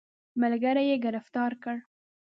[0.41, 1.77] ملګري یې ګرفتار کړ.